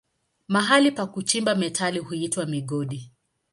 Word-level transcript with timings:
Mahali 0.47 0.91
pa 0.91 1.05
kuchimba 1.05 1.55
metali 1.55 1.99
huitwa 1.99 2.45
migodi. 2.45 3.11